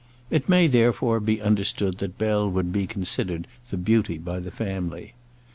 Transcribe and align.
It 0.31 0.49
may, 0.49 0.65
therefore, 0.65 1.19
be 1.19 1.39
understood 1.43 1.99
that 1.99 2.17
Bell 2.17 2.49
would 2.49 2.73
be 2.73 2.87
considered 2.87 3.45
the 3.69 3.77
beauty 3.77 4.17
by 4.17 4.39
the 4.39 4.49
family. 4.49 5.13